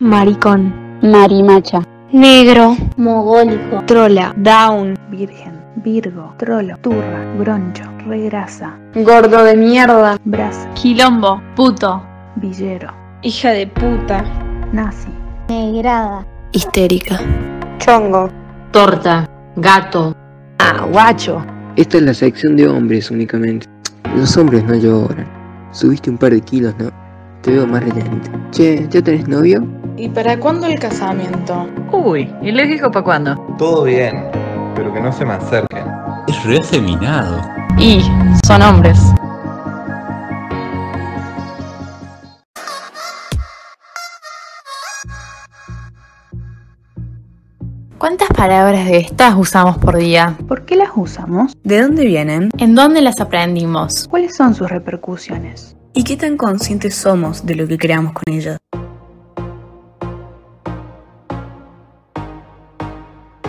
[0.00, 0.72] maricón,
[1.02, 10.72] marimacha, negro, mogólico, trola, down, virgen, virgo, trolo, turra, broncho, regrasa, gordo de mierda, brasa,
[10.72, 12.02] quilombo, puto,
[12.36, 12.90] villero,
[13.20, 14.24] hija de puta,
[14.72, 15.10] nazi,
[15.50, 17.20] negrada, histérica,
[17.76, 18.30] chongo,
[18.70, 20.16] torta, gato,
[20.60, 21.44] ah, guacho.
[21.76, 23.66] Esta es la sección de hombres únicamente.
[24.16, 25.26] Los hombres no lloran.
[25.72, 26.90] Subiste un par de kilos, ¿no?
[27.42, 28.30] Te veo más rellenito.
[28.50, 29.79] Che, ¿ya tenés novio?
[29.96, 31.68] ¿Y para cuándo el casamiento?
[31.92, 33.36] Uy, ¿y les dijo para cuándo?
[33.58, 34.30] Todo bien,
[34.74, 35.84] pero que no se me acerquen.
[36.26, 37.40] Es re afeminado.
[37.78, 38.00] Y
[38.46, 38.98] son hombres.
[47.98, 50.36] ¿Cuántas palabras de estas usamos por día?
[50.48, 51.52] ¿Por qué las usamos?
[51.62, 52.48] ¿De dónde vienen?
[52.56, 54.08] ¿En dónde las aprendimos?
[54.08, 55.76] ¿Cuáles son sus repercusiones?
[55.92, 58.58] ¿Y qué tan conscientes somos de lo que creamos con ellas?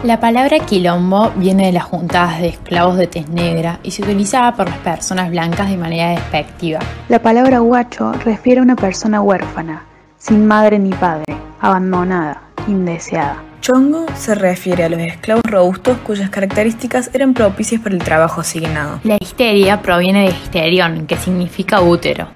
[0.04, 4.56] La palabra quilombo viene de las juntadas de esclavos de tez negra y se utilizaba
[4.56, 6.80] por las personas blancas de manera despectiva.
[7.08, 9.86] La palabra guacho refiere a una persona huérfana,
[10.18, 13.44] sin madre ni padre, abandonada, indeseada.
[13.62, 19.00] Chongo se refiere a los esclavos robustos cuyas características eran propicias para el trabajo asignado.
[19.04, 22.30] La histeria proviene de histerión, que significa útero.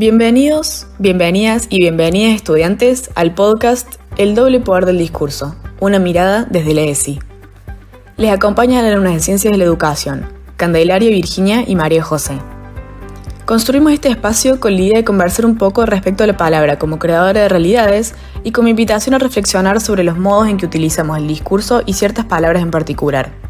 [0.00, 6.72] Bienvenidos, bienvenidas y bienvenidas estudiantes al podcast El doble poder del discurso, una mirada desde
[6.72, 7.18] la ESI.
[8.16, 10.26] Les acompañan alumnas de Ciencias de la Educación,
[10.56, 12.38] Candelaria, Virginia y María José.
[13.44, 16.98] Construimos este espacio con la idea de conversar un poco respecto a la palabra como
[16.98, 21.28] creadora de realidades y como invitación a reflexionar sobre los modos en que utilizamos el
[21.28, 23.49] discurso y ciertas palabras en particular.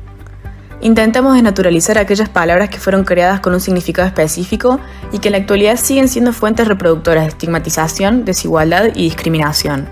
[0.82, 4.80] Intentamos desnaturalizar aquellas palabras que fueron creadas con un significado específico
[5.12, 9.86] y que en la actualidad siguen siendo fuentes reproductoras de estigmatización, desigualdad y discriminación,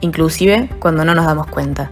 [0.00, 1.90] inclusive cuando no nos damos cuenta.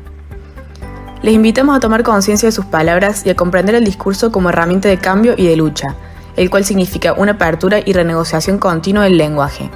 [1.22, 4.88] Les invitamos a tomar conciencia de sus palabras y a comprender el discurso como herramienta
[4.88, 5.96] de cambio y de lucha,
[6.36, 9.70] el cual significa una apertura y renegociación continua del lenguaje.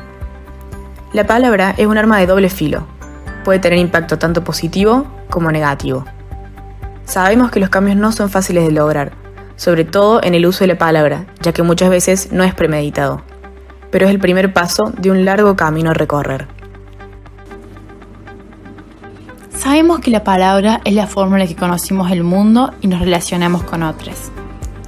[1.12, 2.86] La palabra es un arma de doble filo.
[3.42, 6.04] Puede tener impacto tanto positivo como negativo.
[7.10, 9.10] Sabemos que los cambios no son fáciles de lograr,
[9.56, 13.22] sobre todo en el uso de la palabra, ya que muchas veces no es premeditado,
[13.90, 16.46] pero es el primer paso de un largo camino a recorrer.
[19.50, 23.00] Sabemos que la palabra es la forma en la que conocimos el mundo y nos
[23.00, 24.30] relacionamos con otros.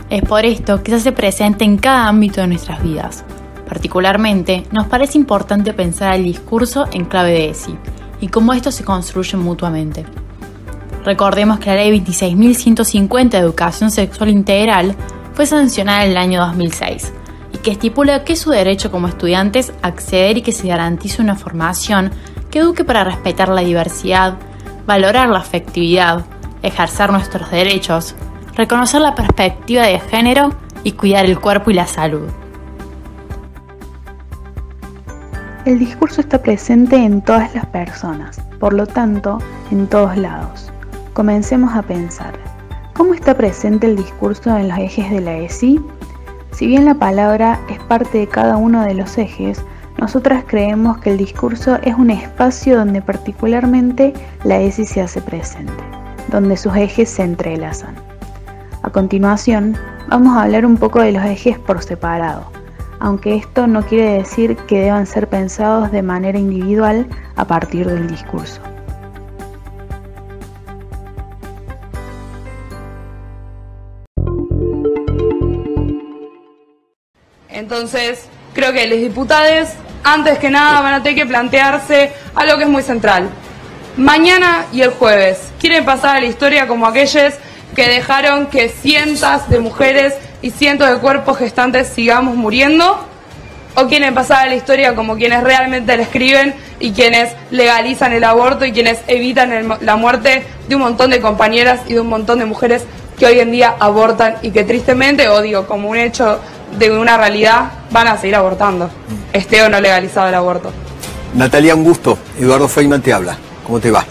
[0.08, 3.24] Es por esto que se hace presente en cada ámbito de nuestras vidas.
[3.68, 7.76] Particularmente, nos parece importante pensar el discurso en clave de ESI
[8.20, 10.06] y cómo esto se construye mutuamente.
[11.04, 14.94] Recordemos que la Ley 26.150 de Educación Sexual Integral
[15.34, 17.12] fue sancionada en el año 2006
[17.52, 22.12] y que estipula que su derecho como estudiantes acceder y que se garantice una formación
[22.50, 24.36] que eduque para respetar la diversidad,
[24.86, 26.24] valorar la afectividad,
[26.62, 28.14] ejercer nuestros derechos,
[28.54, 32.28] reconocer la perspectiva de género y cuidar el cuerpo y la salud.
[35.64, 39.38] El discurso está presente en todas las personas, por lo tanto,
[39.70, 40.71] en todos lados.
[41.12, 42.32] Comencemos a pensar,
[42.94, 45.78] ¿cómo está presente el discurso en los ejes de la ESI?
[46.52, 49.62] Si bien la palabra es parte de cada uno de los ejes,
[49.98, 54.14] nosotras creemos que el discurso es un espacio donde particularmente
[54.44, 55.84] la ESI se hace presente,
[56.28, 57.94] donde sus ejes se entrelazan.
[58.80, 59.76] A continuación,
[60.08, 62.44] vamos a hablar un poco de los ejes por separado,
[63.00, 67.06] aunque esto no quiere decir que deban ser pensados de manera individual
[67.36, 68.62] a partir del discurso.
[77.62, 78.24] Entonces,
[78.54, 79.68] creo que los diputados,
[80.02, 83.28] antes que nada, van a tener que plantearse algo que es muy central.
[83.96, 87.34] Mañana y el jueves, ¿quieren pasar a la historia como aquellos
[87.76, 93.06] que dejaron que cientos de mujeres y cientos de cuerpos gestantes sigamos muriendo?
[93.76, 98.24] ¿O quieren pasar a la historia como quienes realmente la escriben y quienes legalizan el
[98.24, 102.40] aborto y quienes evitan la muerte de un montón de compañeras y de un montón
[102.40, 102.82] de mujeres
[103.16, 106.40] que hoy en día abortan y que tristemente, o digo, como un hecho
[106.78, 108.90] de una realidad van a seguir abortando,
[109.32, 110.70] esté o no legalizado el aborto.
[111.34, 112.18] Natalia, un gusto.
[112.38, 113.36] Eduardo Feynman te habla.
[113.66, 114.04] ¿Cómo te va?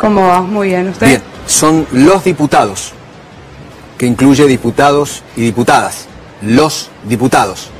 [0.00, 0.40] ¿Cómo va?
[0.40, 0.88] Muy bien.
[0.88, 1.06] ¿Usted?
[1.06, 1.22] Bien.
[1.46, 2.92] Son los diputados,
[3.96, 6.06] que incluye diputados y diputadas.
[6.42, 7.70] Los diputados.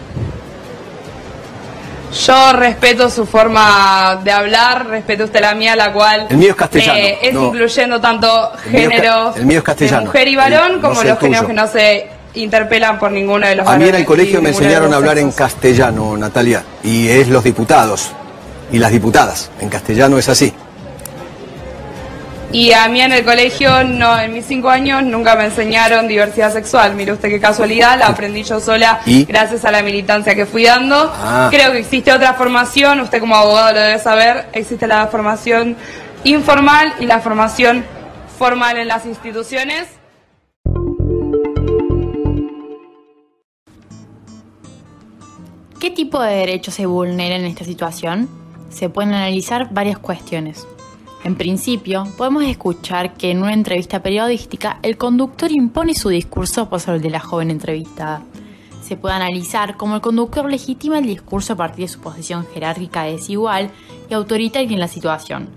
[2.26, 6.56] Yo respeto su forma de hablar, respeto usted la mía, la cual El mío es
[6.56, 7.46] castellano, eh, es no.
[7.48, 10.06] incluyendo tanto El mío es ca- géneros el mío es de castellano.
[10.06, 12.08] mujer y varón, El- no como los géneros que no se
[12.42, 15.30] interpelan por ninguno de los A mí en el colegio me enseñaron a hablar en
[15.32, 18.10] castellano, Natalia, y es los diputados
[18.72, 19.50] y las diputadas.
[19.60, 20.52] En castellano es así.
[22.50, 26.50] Y a mí en el colegio, no, en mis cinco años, nunca me enseñaron diversidad
[26.50, 26.94] sexual.
[26.94, 29.24] Mire usted qué casualidad, la aprendí yo sola ¿Y?
[29.26, 31.12] gracias a la militancia que fui dando.
[31.14, 31.48] Ah.
[31.50, 35.76] Creo que existe otra formación, usted como abogado lo debe saber, existe la formación
[36.24, 37.84] informal y la formación
[38.38, 39.88] formal en las instituciones.
[45.78, 48.28] ¿Qué tipo de derechos se vulneran en esta situación?
[48.68, 50.66] Se pueden analizar varias cuestiones.
[51.22, 56.80] En principio, podemos escuchar que en una entrevista periodística el conductor impone su discurso por
[56.80, 58.24] sobre el de la joven entrevistada.
[58.82, 63.04] Se puede analizar cómo el conductor legitima el discurso a partir de su posición jerárquica
[63.04, 63.70] desigual
[64.10, 65.48] y autoritaria en la situación,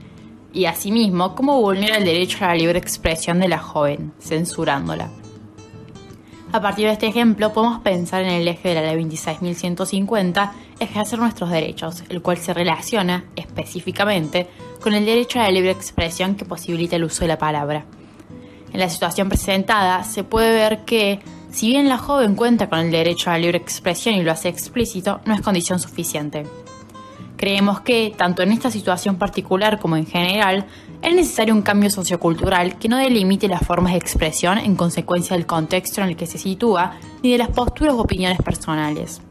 [0.54, 5.10] y asimismo cómo vulnera el derecho a la libre expresión de la joven, censurándola.
[6.54, 10.52] A partir de este ejemplo, podemos pensar en el eje de la ley 26.150,
[10.82, 14.50] ejercer nuestros derechos, el cual se relaciona, específicamente,
[14.82, 17.86] con el derecho a la libre expresión que posibilita el uso de la palabra.
[18.74, 21.22] En la situación presentada, se puede ver que,
[21.52, 24.50] si bien la joven cuenta con el derecho a la libre expresión y lo hace
[24.50, 26.44] explícito, no es condición suficiente.
[27.38, 30.66] Creemos que, tanto en esta situación particular como en general,
[31.02, 35.48] es necesario un cambio sociocultural que no delimite las formas de expresión en consecuencia del
[35.48, 39.22] contexto en el que se sitúa ni de las posturas o opiniones personales.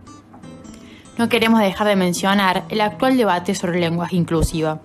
[1.16, 4.80] No queremos dejar de mencionar el actual debate sobre el lenguaje inclusivo.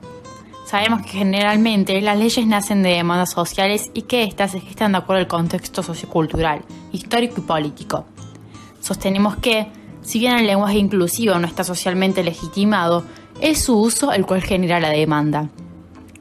[0.65, 4.99] Sabemos que generalmente las leyes nacen de demandas sociales y que éstas se gestan de
[4.99, 6.61] acuerdo al contexto sociocultural,
[6.91, 8.05] histórico y político.
[8.79, 9.67] Sostenemos que,
[10.01, 13.03] si bien el lenguaje inclusivo no está socialmente legitimado,
[13.41, 15.49] es su uso el cual genera la demanda.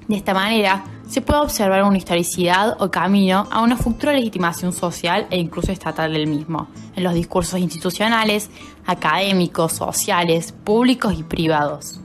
[0.09, 5.27] De esta manera, se puede observar una historicidad o camino a una futura legitimación social
[5.31, 8.51] e incluso estatal del mismo, en los discursos institucionales,
[8.87, 12.01] académicos, sociales, públicos y privados.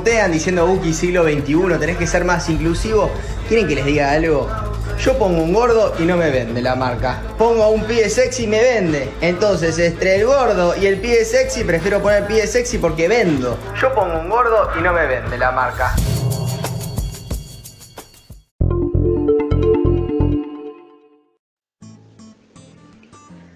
[0.00, 3.10] putean diciendo Buki siglo XXI, tenés que ser más inclusivo.
[3.48, 4.69] ¿Quieren que les diga algo?
[5.02, 7.22] Yo pongo un gordo y no me vende la marca.
[7.38, 9.08] Pongo un pibe sexy y me vende.
[9.22, 13.56] Entonces, entre el gordo y el pibe sexy, prefiero poner pibe sexy porque vendo.
[13.80, 15.94] Yo pongo un gordo y no me vende la marca.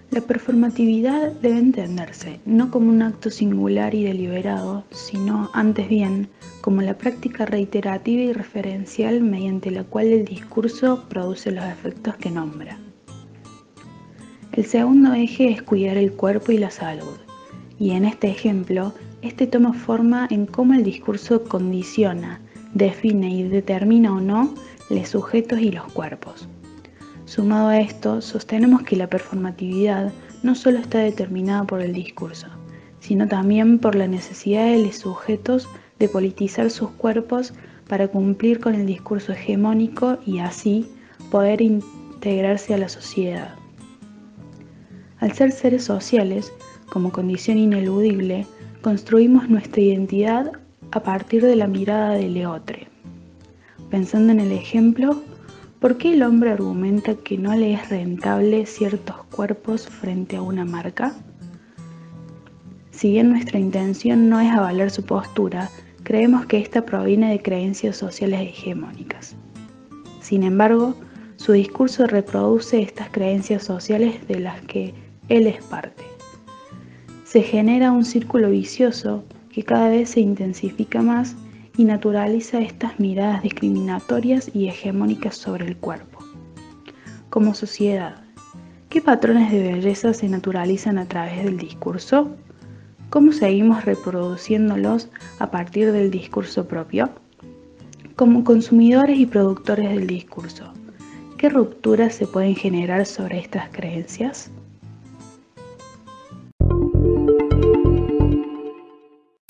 [0.09, 6.29] La performatividad debe entenderse no como un acto singular y deliberado, sino, antes bien,
[6.65, 12.31] como la práctica reiterativa y referencial mediante la cual el discurso produce los efectos que
[12.31, 12.79] nombra.
[14.51, 17.19] El segundo eje es cuidar el cuerpo y la salud,
[17.77, 22.41] y en este ejemplo, este toma forma en cómo el discurso condiciona,
[22.73, 24.55] define y determina o no
[24.89, 26.49] los sujetos y los cuerpos.
[27.25, 30.11] Sumado a esto, sostenemos que la performatividad
[30.41, 32.47] no solo está determinada por el discurso,
[33.01, 35.69] sino también por la necesidad de los sujetos
[35.99, 37.53] de politizar sus cuerpos
[37.87, 40.87] para cumplir con el discurso hegemónico y así
[41.31, 43.55] poder integrarse a la sociedad.
[45.19, 46.51] Al ser seres sociales,
[46.89, 48.45] como condición ineludible,
[48.81, 50.51] construimos nuestra identidad
[50.91, 52.87] a partir de la mirada del leotre.
[53.89, 55.21] Pensando en el ejemplo,
[55.85, 60.65] ¿Por qué el hombre argumenta que no le es rentable ciertos cuerpos frente a una
[60.65, 61.13] marca?
[62.89, 65.69] Si bien nuestra intención no es avalar su postura,
[66.05, 69.35] creemos que ésta proviene de creencias sociales hegemónicas.
[70.21, 70.95] Sin embargo,
[71.35, 74.93] su discurso reproduce estas creencias sociales de las que
[75.29, 76.03] él es parte.
[77.23, 81.35] Se genera un círculo vicioso que cada vez se intensifica más
[81.75, 86.19] y naturaliza estas miradas discriminatorias y hegemónicas sobre el cuerpo.
[87.31, 88.21] Como sociedad,
[88.89, 92.37] ¿qué patrones de belleza se naturalizan a través del discurso?
[93.15, 95.07] ¿Cómo seguimos reproduciéndolos
[95.39, 97.11] a partir del discurso propio?
[98.17, 100.73] Como consumidores y productores del discurso,
[101.37, 104.51] ¿qué rupturas se pueden generar sobre estas creencias?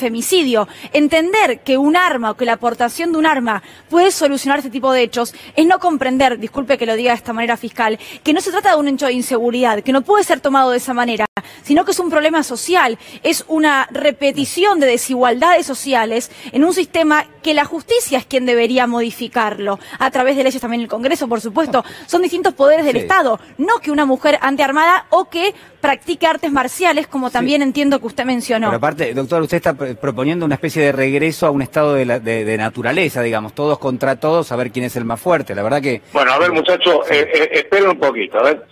[0.05, 0.67] Femicidio.
[0.93, 4.91] Entender que un arma o que la aportación de un arma puede solucionar este tipo
[4.91, 8.39] de hechos es no comprender, disculpe que lo diga de esta manera fiscal, que no
[8.41, 11.25] se trata de un hecho de inseguridad, que no puede ser tomado de esa manera,
[11.63, 17.25] sino que es un problema social, es una repetición de desigualdades sociales en un sistema
[17.41, 21.41] que la justicia es quien debería modificarlo, a través de leyes también el Congreso, por
[21.41, 21.83] supuesto.
[22.05, 23.01] Son distintos poderes del Sí.
[23.01, 28.07] Estado, no que una mujer antearmada o que practique artes marciales, como también entiendo que
[28.07, 28.67] usted mencionó.
[28.67, 32.19] Pero aparte, doctor, usted está proponiendo una especie de regreso a un estado de, la-
[32.19, 35.55] de- de naturaleza, digamos, todos contra todos, a ver quién es el más fuerte.
[35.55, 36.01] La verdad que...
[36.13, 38.39] Bueno, a ver, muchachos, eh, eh, esperen un poquito.
[38.39, 38.65] A ver,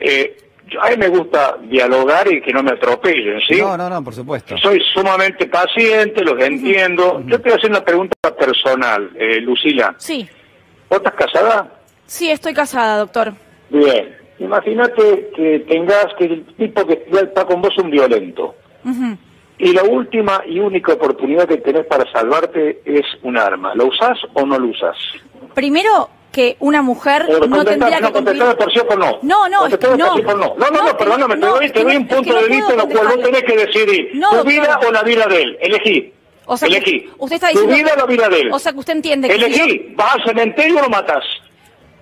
[0.00, 0.36] eh,
[0.68, 3.56] yo- a mí me gusta dialogar y que no me atropellen, ¿sí?
[3.60, 4.56] No, no, no, por supuesto.
[4.58, 7.22] Soy sumamente paciente, los entiendo.
[7.26, 9.94] Yo te voy a hacer una pregunta personal, eh, Lucila.
[9.98, 10.28] Sí,
[10.88, 11.72] ¿Vos estás casada?
[12.06, 13.32] sí, estoy casada, doctor.
[13.70, 14.16] Bien.
[14.38, 18.54] Imagínate que tengas que el tipo que está con vos es un violento.
[18.84, 19.16] Ujú.
[19.62, 23.74] Y la última y única oportunidad que tenés para salvarte es un arma.
[23.76, 24.96] ¿Lo usás o no lo usás?
[25.54, 28.42] Primero, que una mujer O no tendría no, que cumplir...
[28.56, 29.18] por sí o por no.
[29.22, 30.06] No, no, es que no.
[30.08, 30.54] por sí o por no.
[30.58, 32.48] No, no, no, perdóname, te no, doy, es te doy no- un punto no de
[32.48, 34.10] vista en el cual vos tenés que decidir.
[34.14, 34.52] No, ¿Tu doctor.
[34.52, 35.58] vida o la vida de él?
[35.60, 36.12] Elegí.
[36.46, 37.08] O sea, Elegí.
[37.18, 37.76] usted está ¿Tu diciendo...
[37.76, 38.50] vida o la vida de él?
[38.52, 39.34] O sea, que usted entiende que...
[39.34, 39.94] si yo- Elegí.
[39.94, 41.22] ¿Vas al cementerio o lo matás?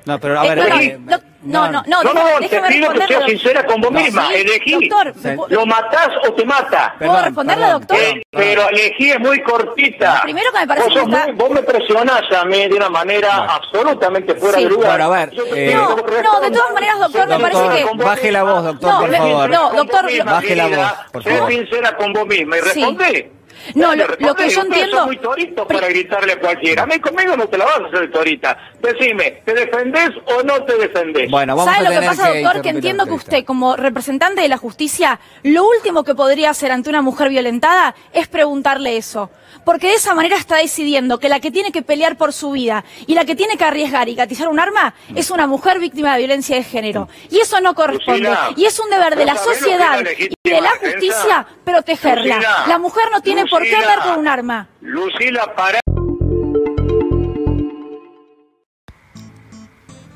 [0.06, 0.58] No, pero a Eh, ver...
[0.58, 3.64] no, no, eh, no, no, no, no, No, no, te déjame pido que seas sincera
[3.66, 4.28] con vos No, misma.
[4.28, 4.88] sí, Elegí.
[4.88, 6.94] Doctor, ¿me ¿Lo matás o te mata?
[6.98, 7.96] ¿puedo responderle, doctor?
[7.98, 10.20] Eh, pero elegí es muy cortita.
[10.22, 12.74] Primero que me parece vos, sos que está- muy- vos me presionás a mí de
[12.74, 14.64] una manera absolutamente fuera Sí.
[14.64, 14.90] de lugar.
[14.98, 18.04] Bueno, a ver, eh, No, no, de todas maneras, doctor, me Doctor, parece que...
[18.04, 19.50] baje la voz, doctor, No, por me- favor.
[19.50, 21.50] no, doctor, misma, Baje la voz, por Sé favor.
[21.52, 22.64] sincera con vos misma y Sí.
[22.66, 23.32] responde.
[23.74, 26.82] No, Dale, lo- lo que yo entiendo- son muy toritos para gritarle a cualquiera.
[26.84, 28.56] A mí conmigo no te la vas a hacer torita.
[28.82, 31.30] Decime, ¿te defendés o no te defendés?
[31.30, 32.62] Bueno, vamos ¿Sabe a lo que pasa, doctor?
[32.62, 36.88] Que entiendo que usted, como representante de la justicia, lo último que podría hacer ante
[36.88, 39.30] una mujer violentada es preguntarle eso.
[39.64, 42.84] Porque de esa manera está decidiendo que la que tiene que pelear por su vida
[43.06, 46.18] y la que tiene que arriesgar y gatizar un arma es una mujer víctima de
[46.18, 47.08] violencia de género.
[47.30, 48.30] Y eso no corresponde.
[48.56, 50.00] Y es un deber de la ¿vos sabés lo que sociedad
[50.44, 50.92] y de la defensa?
[50.92, 52.36] justicia protegerla.
[52.36, 54.68] Lucila, La mujer no tiene por qué andar con un arma.
[54.80, 55.80] Lucila, para.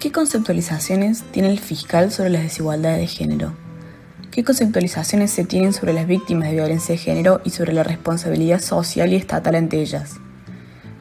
[0.04, 3.54] ¿Qué conceptualizaciones tiene el fiscal sobre las desigualdades de género?
[4.30, 8.60] ¿Qué conceptualizaciones se tienen sobre las víctimas de violencia de género y sobre la responsabilidad
[8.60, 10.16] social y estatal ante ellas?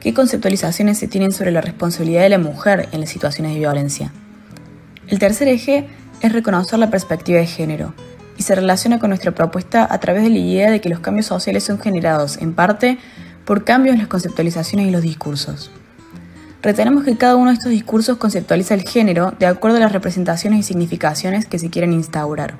[0.00, 4.10] ¿Qué conceptualizaciones se tienen sobre la responsabilidad de la mujer en las situaciones de violencia?
[5.08, 5.86] El tercer eje
[6.22, 7.92] es reconocer la perspectiva de género
[8.38, 11.26] y se relaciona con nuestra propuesta a través de la idea de que los cambios
[11.26, 12.96] sociales son generados, en parte,
[13.44, 15.70] por cambios en las conceptualizaciones y los discursos.
[16.64, 20.60] Retenemos que cada uno de estos discursos conceptualiza el género de acuerdo a las representaciones
[20.60, 22.54] y significaciones que se quieren instaurar.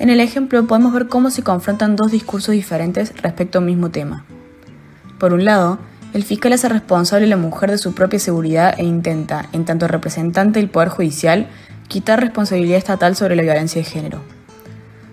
[0.00, 3.90] En el ejemplo podemos ver cómo se confrontan dos discursos diferentes respecto a un mismo
[3.90, 4.24] tema.
[5.20, 5.78] Por un lado,
[6.12, 9.86] el fiscal hace responsable a la mujer de su propia seguridad e intenta, en tanto
[9.86, 11.46] representante del Poder Judicial,
[11.86, 14.22] quitar responsabilidad estatal sobre la violencia de género.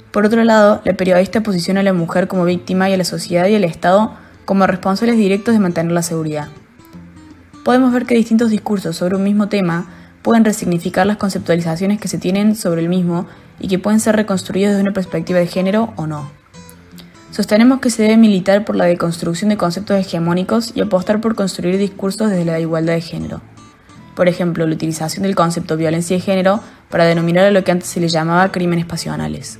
[0.10, 3.46] Por otro lado, la periodista posiciona a la mujer como víctima y a la sociedad
[3.46, 4.16] y al Estado
[4.46, 6.48] como responsables directos de mantener la seguridad.
[7.66, 9.88] Podemos ver que distintos discursos sobre un mismo tema
[10.22, 13.26] pueden resignificar las conceptualizaciones que se tienen sobre el mismo
[13.60, 16.30] y que pueden ser reconstruidos desde una perspectiva de género o no.
[17.32, 21.80] Sostenemos que se debe militar por la deconstrucción de conceptos hegemónicos y apostar por construir
[21.80, 23.42] discursos desde la igualdad de género.
[24.16, 27.90] Por ejemplo, la utilización del concepto violencia de género para denominar a lo que antes
[27.90, 29.60] se le llamaba crímenes pasionales.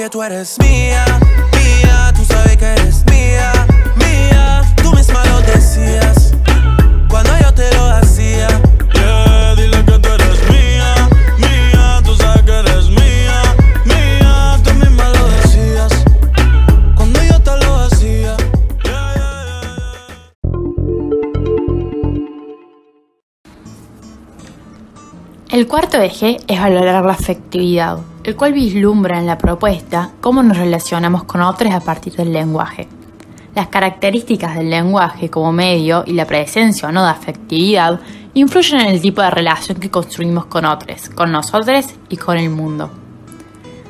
[0.00, 1.04] Que tú eres mía,
[1.52, 3.52] mía, tú sabes que eres mía,
[3.96, 6.34] mía, tú misma lo decías
[7.06, 8.48] cuando yo te lo hacía.
[9.56, 10.94] Dile que tú eres mía,
[11.36, 13.42] mía, tú sabes que eres mía,
[13.84, 15.92] mía, tú misma lo decías
[16.96, 18.36] cuando yo te lo hacía.
[25.50, 30.58] El cuarto eje es valorar la afectividad, el cual vislumbra en la propuesta cómo nos
[30.58, 32.88] relacionamos con otros a partir del lenguaje.
[33.54, 38.00] Las características del lenguaje como medio y la presencia o no de afectividad
[38.34, 42.50] influyen en el tipo de relación que construimos con otros, con nosotros y con el
[42.50, 42.90] mundo.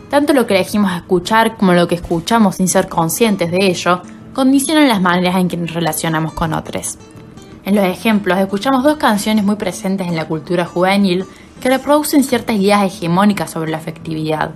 [0.09, 4.89] Tanto lo que elegimos escuchar como lo que escuchamos sin ser conscientes de ello condicionan
[4.89, 6.99] las maneras en que nos relacionamos con otros.
[7.65, 11.27] En los ejemplos escuchamos dos canciones muy presentes en la cultura juvenil
[11.61, 14.51] que reproducen ciertas ideas hegemónicas sobre la afectividad,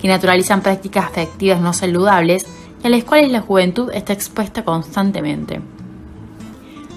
[0.00, 2.46] que naturalizan prácticas afectivas no saludables
[2.82, 5.60] y a las cuales la juventud está expuesta constantemente.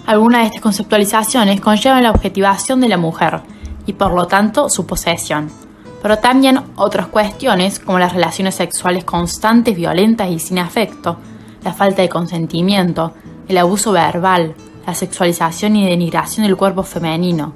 [0.05, 3.41] Algunas de estas conceptualizaciones conllevan la objetivación de la mujer
[3.85, 5.49] y por lo tanto su posesión,
[6.01, 11.17] pero también otras cuestiones como las relaciones sexuales constantes, violentas y sin afecto,
[11.63, 13.13] la falta de consentimiento,
[13.47, 14.55] el abuso verbal,
[14.87, 17.53] la sexualización y denigración del cuerpo femenino,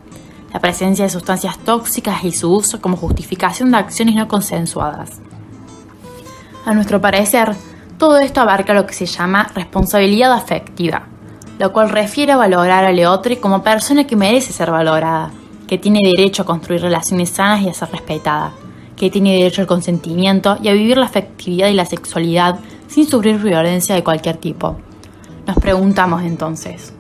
[0.54, 5.20] la presencia de sustancias tóxicas y su uso como justificación de acciones no consensuadas.
[6.66, 7.56] A nuestro parecer,
[7.98, 11.08] todo esto abarca lo que se llama responsabilidad afectiva,
[11.58, 15.32] lo cual refiere a valorar al otro como persona que merece ser valorada,
[15.68, 18.54] que tiene derecho a construir relaciones sanas y a ser respetada,
[18.96, 23.40] que tiene derecho al consentimiento y a vivir la afectividad y la sexualidad sin sufrir
[23.40, 24.78] violencia de cualquier tipo.
[25.48, 26.94] Nos preguntamos entonces,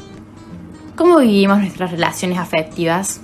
[0.95, 3.21] ¿cómo vivimos nuestras relaciones afectivas?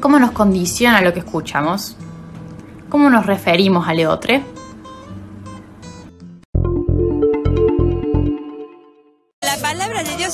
[0.00, 1.96] ¿Cómo nos condiciona lo que escuchamos?
[2.88, 4.42] ¿Cómo nos referimos al otro?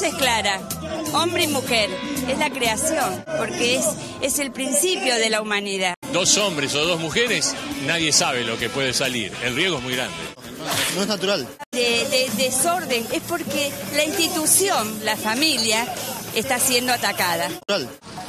[0.02, 0.60] es clara,
[1.12, 1.90] hombre y mujer,
[2.26, 3.84] es la creación, porque es,
[4.22, 5.94] es el principio de la humanidad.
[6.12, 7.54] Dos hombres o dos mujeres,
[7.86, 10.14] nadie sabe lo que puede salir, el riesgo es muy grande.
[10.94, 11.46] No es natural.
[11.72, 15.86] De, desorden, es porque la institución, la familia,
[16.34, 17.50] está siendo atacada.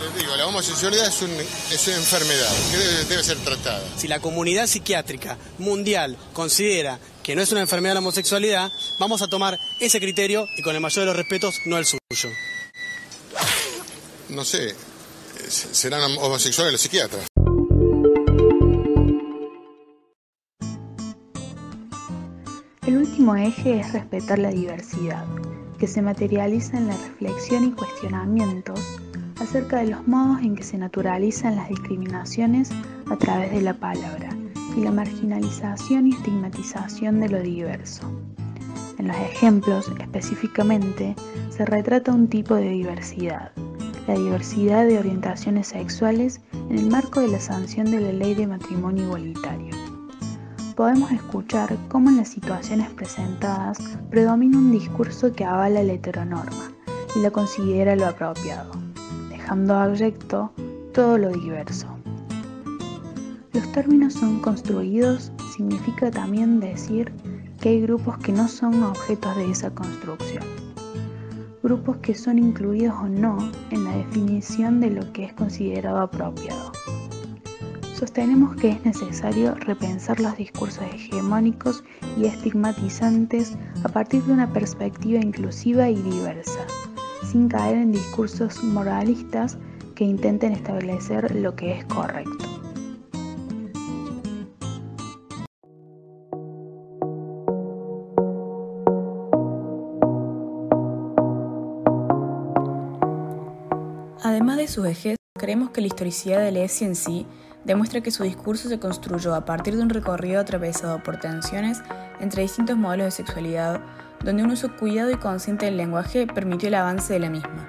[0.02, 3.84] Les digo, la homosexualidad es, es una enfermedad que debe, debe, ser tratada.
[3.98, 9.28] Si la comunidad psiquiátrica mundial considera que no es una enfermedad la homosexualidad, vamos a
[9.28, 12.30] tomar ese criterio y con el mayor de los respetos, no el suyo.
[14.30, 14.76] No sé,
[15.50, 17.28] serán homosexuales los psiquiatras.
[22.88, 25.26] El último eje es respetar la diversidad,
[25.78, 28.80] que se materializa en la reflexión y cuestionamientos
[29.52, 32.70] acerca de los modos en que se naturalizan las discriminaciones
[33.10, 34.30] a través de la palabra
[34.78, 38.10] y la marginalización y estigmatización de lo diverso.
[38.98, 41.18] En los ejemplos, específicamente,
[41.50, 43.52] se retrata un tipo de diversidad,
[44.08, 46.40] la diversidad de orientaciones sexuales
[46.70, 49.76] en el marco de la sanción de la ley de matrimonio igualitario.
[50.78, 53.80] Podemos escuchar cómo en las situaciones presentadas
[54.10, 56.72] predomina un discurso que avala la heteronorma
[57.18, 58.91] y la considera lo apropiado,
[59.42, 60.52] dejando abyecto
[60.94, 61.88] todo lo diverso.
[63.54, 67.12] Los términos son construidos significa también decir
[67.60, 70.44] que hay grupos que no son objetos de esa construcción,
[71.64, 73.38] grupos que son incluidos o no
[73.72, 76.72] en la definición de lo que es considerado apropiado.
[77.94, 81.84] Sostenemos que es necesario repensar los discursos hegemónicos
[82.18, 86.60] y estigmatizantes a partir de una perspectiva inclusiva y diversa,
[87.32, 89.58] sin caer en discursos moralistas
[89.96, 92.46] que intenten establecer lo que es correcto.
[104.22, 107.26] Además de su vejez, creemos que la historicidad de Lesi en sí
[107.64, 111.82] demuestra que su discurso se construyó a partir de un recorrido atravesado por tensiones
[112.22, 113.82] entre distintos modelos de sexualidad,
[114.24, 117.68] donde un uso cuidado y consciente del lenguaje permitió el avance de la misma.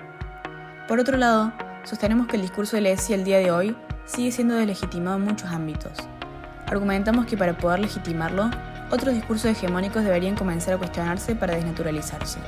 [0.87, 1.53] Por otro lado,
[1.85, 5.51] sostenemos que el discurso de Lesi el día de hoy sigue siendo deslegitimado en muchos
[5.51, 5.93] ámbitos.
[6.67, 8.51] Argumentamos que para poder legitimarlo,
[8.91, 12.39] otros discursos hegemónicos deberían comenzar a cuestionarse para desnaturalizarse.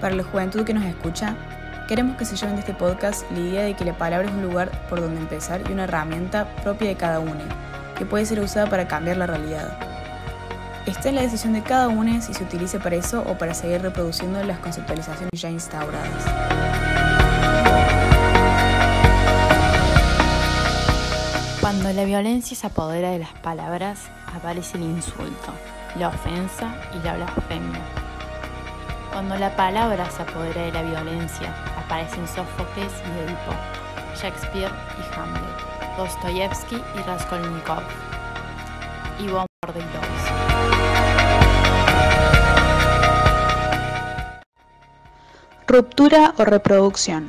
[0.00, 1.36] Para la juventud que nos escucha,
[1.88, 4.42] Queremos que se lleven de este podcast la idea de que la palabra es un
[4.42, 7.40] lugar por donde empezar y una herramienta propia de cada uno,
[7.96, 9.87] que puede ser usada para cambiar la realidad.
[10.88, 13.82] Está en la decisión de cada uno si se utiliza para eso o para seguir
[13.82, 16.24] reproduciendo las conceptualizaciones ya instauradas.
[21.60, 24.00] Cuando la violencia se apodera de las palabras,
[24.34, 25.52] aparece el insulto,
[25.98, 27.82] la ofensa y la blasfemia.
[29.12, 33.52] Cuando la palabra se apodera de la violencia, aparecen Sófocles y Edipo,
[34.16, 37.82] Shakespeare y Hamlet, Dostoyevsky y Raskolnikov,
[45.70, 47.28] Ruptura o reproducción.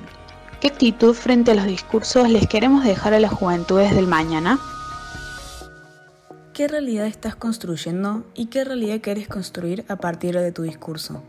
[0.61, 4.57] ¿Qué actitud frente a los discursos les queremos dejar a las juventudes del mañana?
[6.53, 11.21] ¿Qué realidad estás construyendo y qué realidad quieres construir a partir de tu discurso?